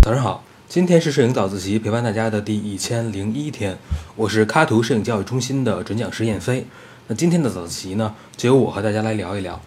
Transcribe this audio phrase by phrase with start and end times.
[0.00, 3.76] 早上好，今天是摄影早自习陪伴大家的第一千零一天，
[4.14, 6.66] 我是喀图摄影教育中心的准讲师燕飞。
[7.08, 9.60] 那今天的早自习呢，就由我和大家来聊一聊。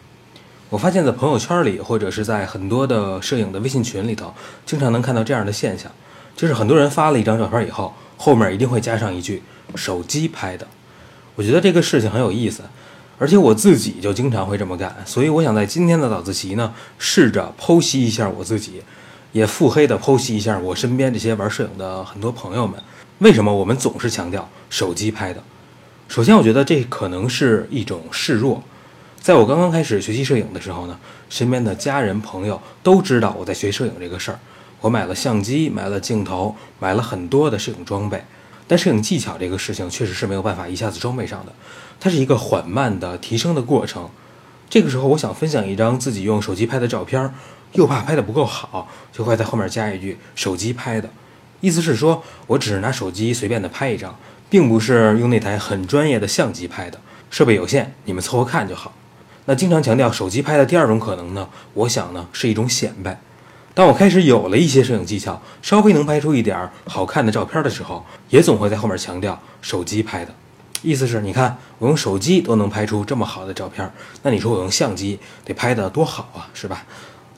[0.70, 4.34] 我发现，在朋友圈里，或者是在很多的摄影的微信群里头，
[4.66, 5.92] 经常能看到这样的现象，
[6.36, 9.44] 就是很多人发了一张照片以后，后面一定会加上一句
[9.76, 10.66] “手机拍的”。
[11.36, 12.64] 我觉得这个事情很有意思，
[13.24, 18.82] 而且我自己就经常会这么干，所以我想在今天的早自习呢，试着剖析一下我自己。
[19.32, 22.78] 也腹黑的剖析一下我身边这些玩摄影的很多朋友们，
[23.20, 25.42] 为什么我们总是强调手机拍的？
[26.10, 28.62] 首先，我觉得这可能是一种示弱。
[29.22, 34.40] 在我刚刚开始学习摄影的时候呢，身边的家人朋友都知道我在学摄影这个事儿。
[34.82, 38.22] 我买了相机，买了镜头，买了很多的摄影装备。
[38.68, 41.54] 但摄影技巧这个事情确实是没有办法一下子装备上的，
[42.00, 44.10] 它是一个缓慢的提升的过程。
[44.70, 47.34] 这个时候，我想分享一张自己用手机拍的照片。
[47.74, 51.10] 又怕拍的不够好，就会在后面加一句“手机拍的”，
[51.60, 54.16] 意思是说我只是拿手机随便的拍一张，
[54.48, 58.94] 并不是用那台很专业的相机拍的，设备有限，你们凑合看就好。
[59.46, 61.50] 那经常强调手机拍的第二种可能呢？
[61.74, 63.20] 我想呢是一种显摆。
[63.76, 70.32] 当我开始有了一些摄影技巧，稍微能拍出一点好看的照片的时候，也总会在后面强调手机拍的，
[70.84, 76.86] 意思是你看我用手机都能拍出这么好的照片，那你说我用相机得拍得多好啊，是吧？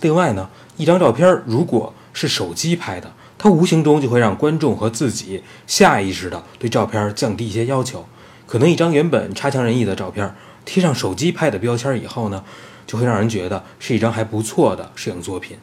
[0.02, 8.06] 另外呢，一张照片如果是手机拍的，它无形中就会让观众和自己下意识的对照片降低一些要求。
[8.46, 12.44] 可能一张原本差强人意的照片，贴上手机拍的标签以后呢，
[12.86, 15.58] 就会让人觉得是一张还不错的摄影作品。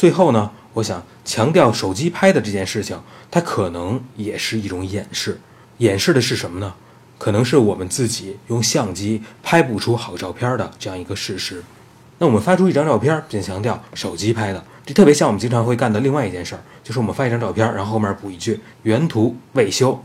[0.00, 2.98] 最后呢，我想强调手机拍的这件事情，
[3.30, 5.38] 它可能也是一种掩饰。
[5.76, 6.72] 掩饰的是什么呢？
[7.18, 11.62] 可能是我们自己用相机拍不出好照片的这样一个事实。
[12.16, 20.02] 那我们发出一张照片，并强调手机拍的，这特别像我们经常会干的另外一件事儿，就是我们发一张照片，然后后面补一句原图未修。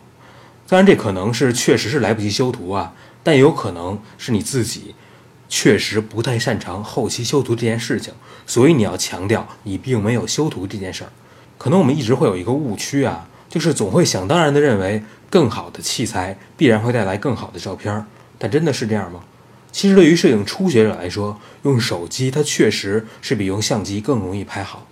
[0.68, 4.94] 当然，这可能是确实是来不及修图啊，但也有可能是你自己
[5.48, 8.14] 确实不太擅长后期修图这件事情，
[8.46, 11.12] 所以你要强调你并没有修图这件事儿。
[11.58, 18.06] 可能我们一直会有一个误区啊，就是总会想当然的认为更好的器材必然会带来更好的照片，
[18.38, 19.22] 但真的是这样吗？
[19.72, 24.88] 其实，对于摄影初学者来说，用手机它确实是比用相机更容易拍好。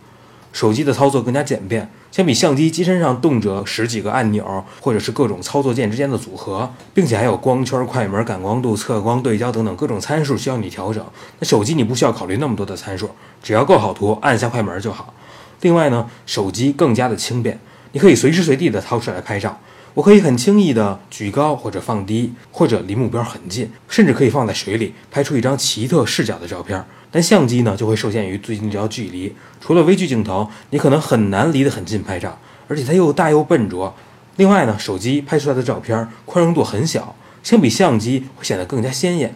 [0.53, 11.03] 手机的操作更加简便，相比相机机身上动辄十几个按钮，或者是各种操作键之间的组合，并且还有光圈、快门、感光度、测光、对焦等等各种参数需要你调整。
[11.40, 13.09] 那手机你不需要考虑那么多的参数，
[13.42, 15.13] 只要够好图，按下快门就好。
[15.62, 17.59] 另外呢，手机更加的轻便，
[17.94, 19.59] 你可以随时随地的掏出来拍照。
[19.96, 26.84] 我可以很轻易地举高或者放低，或者离目标很近，甚至可以放在水里拍出一张奇特视角的照片。
[27.12, 29.31] 但相机呢，就会受限于最近这条距离。
[29.62, 33.94] 除了微距镜头，你可能很难离得很近拍照，而且它又大又笨拙。
[34.38, 39.36] 另外呢，手机拍出来的照片宽容度很小，相比相机会显得更加鲜艳。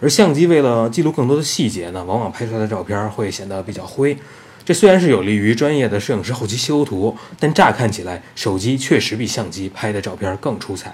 [0.00, 4.16] 而相机为了记录更多的细节呢，往往拍出来的照片会显得比较灰。
[4.66, 10.92] 这虽然是有利于专业的摄影师后期修图，但乍看起来，手机确实比相机拍的照片更出彩。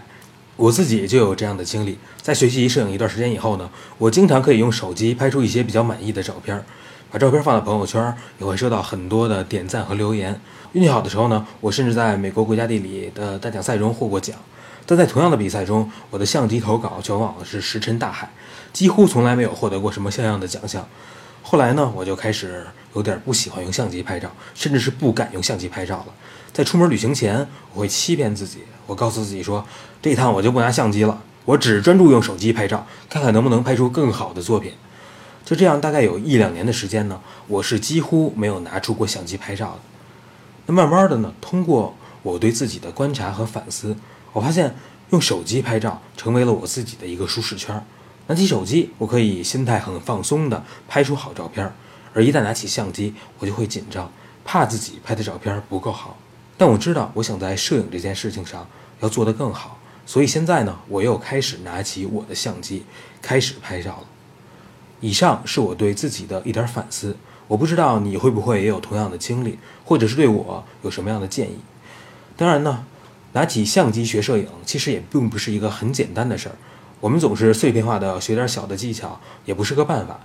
[0.56, 6.62] 我自己就有这样的经历，在学习摄影一段时间以后呢，我经常可以用手机拍出一些比较满意的照片，
[7.11, 10.38] 把照片放在朋友圈，也会收到很多的点赞和留言。
[10.72, 14.37] 运气好的时候呢，我甚至在美国国家地理的大奖赛中获过奖。
[14.84, 18.31] 但在同样的比赛中，我的相机投稿却往往是石沉大海，
[18.75, 20.87] 几乎从来没有获得过什么像样的奖项。
[21.43, 26.15] 后来呢，我就开始有点不喜欢用相机拍照，甚至是不敢用相机拍照了。
[26.53, 29.67] 在出门旅行前，我会欺骗自己，我告诉自己说，
[30.01, 34.73] 这一趟我就不拿相机了，我只专注用手机拍照，看看能不能拍出更好的作品。
[35.45, 39.81] 就这样，大概有一两年的时间呢，我是几乎没有拿出过相机拍照的。
[40.67, 43.97] 那慢慢的呢，通过我对自己的观察和反思，
[44.33, 44.75] 我发现
[45.11, 47.85] 用手机拍照成为了我自己的一个舒适圈。
[48.28, 51.66] 拿起手机，我可以心态很放松地拍出好照片；
[52.15, 54.11] 而一旦拿起相机，我就会紧张，
[54.44, 56.17] 怕自己拍的照片不够好。
[56.56, 58.67] 但我知道，我想在摄影这件事情上
[59.00, 62.85] 要做得更好，所以现在呢，我又开始拿起我的相机，
[63.20, 64.05] 开始拍照了。
[65.00, 67.17] 以上是我对自己的一点反思，
[67.49, 71.58] 我不知道你会不会也有同样的经历，或者是对我有什么样的建议。
[72.37, 72.85] 当然呢，
[73.32, 76.55] 拿起相机学摄影，其实也并不是一个很简单的事儿。
[77.02, 80.20] 我们总是碎片化的学点小的技巧，也不是个办法。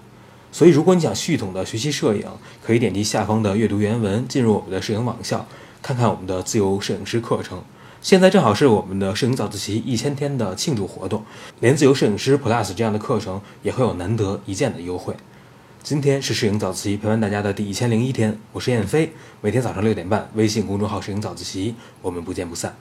[0.52, 2.24] 所以，如果你想系统的学习摄影，
[2.64, 5.48] 可以点击下方的阅读原文，进入我们的摄影网校，
[5.82, 7.64] 看看我们的自由摄影师课程。
[8.00, 11.26] 现在正好是我们的摄影早自习一千天的庆祝活动，
[11.62, 15.16] 连自由摄影师 Plus 这样的课程也会有难得一见的优惠。
[15.82, 22.76] 今天是摄影早自习陪伴大家的第一千零一天，我是燕飞，每天早上六点半，微信公众号“摄影早自习”，我们不见不散。